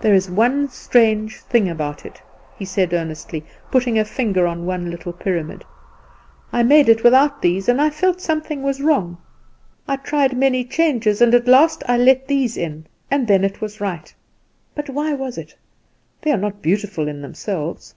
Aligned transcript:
"There 0.00 0.14
is 0.14 0.30
one 0.30 0.68
strange 0.68 1.40
thing 1.40 1.68
about 1.68 2.06
it," 2.06 2.22
he 2.56 2.64
said 2.64 2.92
earnestly, 2.94 3.44
putting 3.68 3.98
a 3.98 4.04
finger 4.04 4.46
on 4.46 4.64
one 4.64 4.92
little 4.92 5.12
pyramid. 5.12 5.64
"I 6.52 6.62
made 6.62 6.88
it 6.88 7.02
without 7.02 7.42
these, 7.42 7.68
and 7.68 7.80
I 7.82 7.90
felt 7.90 8.20
something 8.20 8.62
was 8.62 8.80
wrong; 8.80 9.18
I 9.88 9.96
tried 9.96 10.36
many 10.38 10.64
changes, 10.64 11.20
and 11.20 11.34
at 11.34 11.48
last 11.48 11.82
I 11.88 11.98
let 11.98 12.28
these 12.28 12.56
in, 12.56 12.86
and 13.10 13.26
then 13.26 13.42
it 13.42 13.60
was 13.60 13.80
right. 13.80 14.14
But 14.76 14.88
why 14.88 15.14
was 15.14 15.36
it? 15.36 15.52
They 16.22 16.30
are 16.30 16.36
not 16.38 16.62
beautiful 16.62 17.08
in 17.08 17.20
themselves." 17.20 17.96